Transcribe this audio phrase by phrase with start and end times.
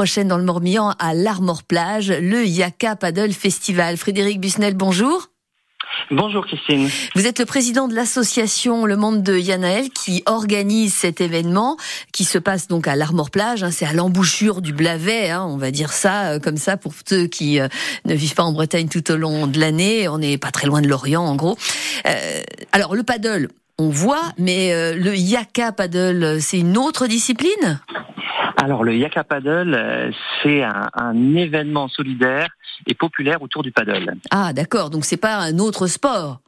[0.00, 3.98] prochaine dans le Morbihan à l'Armor Plage, le Yaka Paddle Festival.
[3.98, 5.26] Frédéric Busnel, bonjour.
[6.10, 6.88] Bonjour Christine.
[7.14, 11.76] Vous êtes le président de l'association Le Monde de Yanaël qui organise cet événement
[12.14, 13.62] qui se passe donc à l'Armor Plage.
[13.62, 16.94] Hein, c'est à l'embouchure du Blavet, hein, on va dire ça euh, comme ça pour
[17.06, 17.68] ceux qui euh,
[18.06, 20.08] ne vivent pas en Bretagne tout au long de l'année.
[20.08, 21.58] On n'est pas très loin de l'Orient en gros.
[22.06, 22.40] Euh,
[22.72, 27.80] alors le paddle, on voit, mais le yaka paddle, c'est une autre discipline?
[28.62, 30.12] Alors le Yaka Paddle,
[30.42, 32.48] c'est un, un, événement solidaire
[32.86, 34.16] et populaire autour du paddle.
[34.30, 36.40] Ah d'accord, donc c'est pas un autre sport.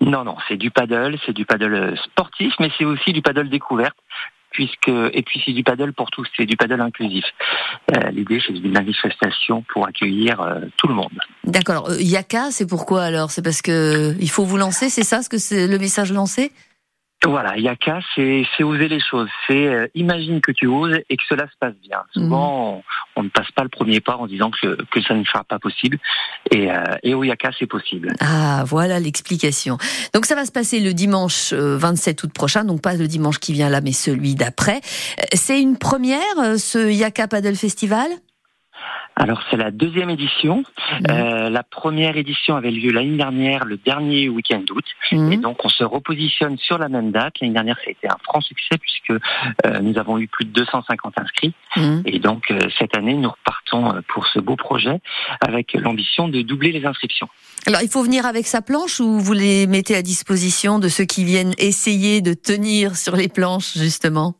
[0.00, 3.96] Non, non, c'est du paddle, c'est du paddle sportif, mais c'est aussi du paddle découverte
[4.50, 7.24] puisque et puis c'est du paddle pour tous, c'est du paddle inclusif.
[7.92, 11.18] Euh, L'idée c'est une manifestation pour accueillir euh, tout le monde.
[11.44, 11.90] D'accord.
[11.90, 13.30] Euh, Yaka, c'est pourquoi alors?
[13.30, 16.52] C'est parce que il faut vous lancer, c'est ça ce que c'est le message lancé?
[17.26, 19.28] Voilà, Yaka, c'est oser les choses.
[19.46, 21.98] C'est euh, imagine que tu oses et que cela se passe bien.
[22.14, 22.82] Souvent, mhm.
[23.16, 25.58] on, ne passe pas le premier pas en disant que, que ça ne sera pas
[25.58, 25.98] possible.
[26.50, 28.14] Et, euh, et au Yaka, c'est possible.
[28.20, 29.76] Ah, voilà l'explication.
[30.14, 33.38] Donc ça va se passer le dimanche 27 euh, août prochain, donc pas le dimanche
[33.38, 34.80] qui vient là, mais celui d'après.
[35.34, 36.20] C'est une première,
[36.56, 38.08] ce Yaka Paddle Festival?
[39.16, 40.58] Alors c'est la deuxième édition.
[40.58, 41.04] Mmh.
[41.10, 44.84] Euh, la première édition avait lieu l'année dernière, le dernier week-end d'août.
[45.12, 45.32] Mmh.
[45.32, 47.34] Et donc on se repositionne sur la même date.
[47.40, 49.22] L'année dernière, ça a été un franc succès puisque
[49.66, 51.52] euh, nous avons eu plus de 250 inscrits.
[51.76, 52.00] Mmh.
[52.06, 55.00] Et donc euh, cette année, nous repartons pour ce beau projet
[55.40, 57.28] avec l'ambition de doubler les inscriptions.
[57.66, 61.04] Alors il faut venir avec sa planche ou vous les mettez à disposition de ceux
[61.04, 64.34] qui viennent essayer de tenir sur les planches justement?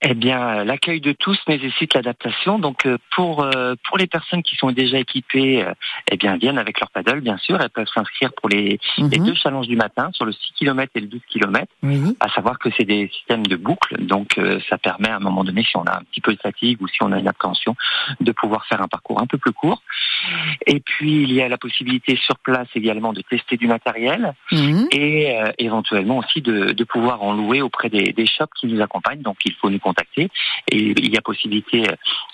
[0.00, 2.60] Eh bien, l'accueil de tous nécessite l'adaptation.
[2.60, 5.72] Donc, euh, pour euh, pour les personnes qui sont déjà équipées, euh,
[6.12, 7.60] eh bien, viennent avec leur paddle, bien sûr.
[7.60, 9.26] Elles peuvent s'inscrire pour les, les mhm.
[9.26, 11.66] deux challenges du matin sur le 6 km et le 12 km.
[12.20, 14.38] À savoir que c'est des systèmes de boucle, donc
[14.68, 16.88] ça permet à un moment donné, si on a un petit peu de fatigue ou
[16.88, 17.74] si on a une appréhension,
[18.20, 19.82] de pouvoir faire un parcours un peu plus court.
[20.66, 24.88] Et puis, il y a la possibilité sur place également de tester du matériel mhm.
[24.92, 29.22] et éventuellement aussi de, de pouvoir en louer auprès des, des shops qui nous accompagnent.
[29.22, 30.28] Donc, il faut nous contacter.
[30.70, 31.84] Et il y a possibilité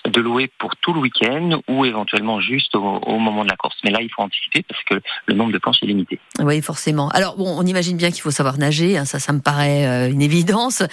[0.05, 3.75] de louer pour tout le week-end ou éventuellement juste au, moment de la course.
[3.83, 4.95] Mais là, il faut anticiper parce que
[5.27, 6.19] le nombre de planches est limité.
[6.39, 7.09] Oui, forcément.
[7.09, 8.97] Alors, bon, on imagine bien qu'il faut savoir nager.
[8.97, 10.83] Hein, ça, ça me paraît euh, une évidence.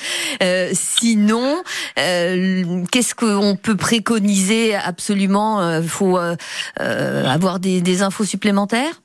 [0.42, 1.62] Euh, sinon,
[1.98, 5.78] euh, qu'est-ce qu'on peut préconiser absolument?
[5.80, 6.18] Il faut
[6.78, 9.01] avoir des infos supplémentaires?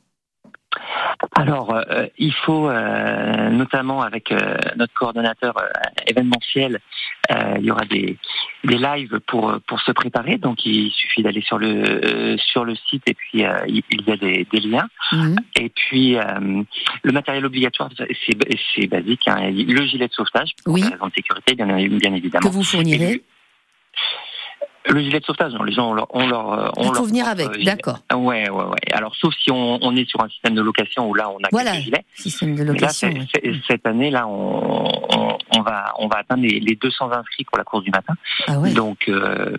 [1.38, 5.54] Alors, euh, il faut euh, notamment avec euh, notre coordonnateur
[6.08, 6.80] événementiel,
[7.30, 8.18] il y aura des,
[8.64, 10.38] des lives pour pour se préparer.
[10.38, 14.48] Donc, il suffit d'aller sur le sur le site et puis il y a des,
[14.52, 14.88] des liens.
[15.12, 15.36] Mhm.
[15.60, 19.28] Et puis le matériel obligatoire, c'est basique.
[19.28, 19.52] Hein.
[19.52, 20.84] Le gilet de sauvetage pour oui.
[20.84, 22.48] raison de sécurité, bien, bien évidemment.
[22.48, 23.22] Que vous fournirez.
[24.90, 27.28] Le gilet de sauvetage, les gens ont leur, on leur, euh, on Il faut venir
[27.28, 28.00] avec, d'accord.
[28.14, 28.94] Ouais, ouais, ouais.
[28.94, 31.50] Alors, sauf si on, on, est sur un système de location où là, on a
[31.52, 32.06] voilà, quelques gilets.
[32.16, 33.10] système de location.
[33.10, 37.44] Là, Cette année, là, on, on, on, va, on va atteindre les, les 200 inscrits
[37.44, 38.14] pour la course du matin.
[38.48, 38.74] Ah ouais.
[38.74, 39.58] Donc, euh,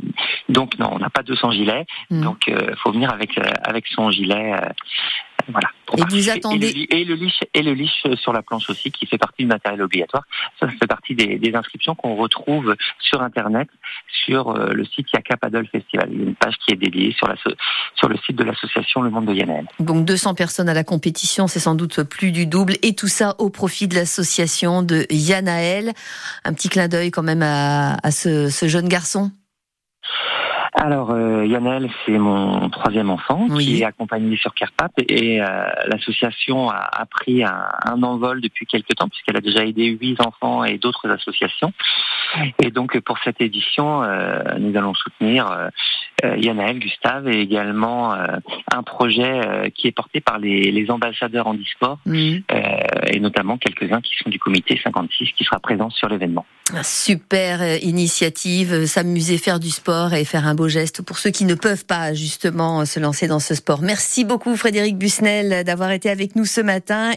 [0.49, 1.87] donc non, on n'a pas 200 gilets.
[2.11, 2.23] Hmm.
[2.23, 4.55] Donc, il euh, faut venir avec, euh, avec son gilet.
[5.49, 5.69] Euh, voilà.
[5.97, 9.19] Et vous attendez et le, liche et le liche sur la planche aussi, qui fait
[9.19, 10.25] partie du matériel obligatoire.
[10.61, 13.69] Ça, fait partie des, des inscriptions qu'on retrouve sur Internet,
[14.25, 16.09] sur le site Yaka Paddle Festival.
[16.13, 17.37] Il y a une page qui est dédiée sur, la,
[17.95, 19.67] sur le site de l'association Le Monde de Yannel.
[19.81, 23.35] Donc 200 personnes à la compétition, c'est sans doute plus du double, et tout ça
[23.39, 25.93] au profit de l'association de Yanaël.
[26.45, 29.31] Un petit clin d'œil quand même à, à ce, ce jeune garçon.
[30.81, 35.47] Alors, euh, Yannel, c'est mon troisième enfant qui est accompagné sur Carpath et, euh,
[35.87, 40.79] l'association a, pris un, envol depuis quelques temps puisqu'elle a déjà aidé huit enfants et
[40.79, 41.73] d'autres associations.
[42.61, 48.83] Et donc, pour cette édition, euh, nous allons soutenir euh, Yannel, Gustave et également un
[48.83, 51.99] projet qui est porté par les, les ambassadeurs en disport
[53.11, 56.47] et notamment quelques-uns qui sont du comité 56 qui sera présent sur l'événement.
[56.83, 61.55] Super initiative, s'amuser, faire du sport et faire un beau geste pour ceux qui ne
[61.55, 63.81] peuvent pas justement se lancer dans ce sport.
[63.81, 67.13] Merci beaucoup Frédéric Busnel d'avoir été avec nous ce matin.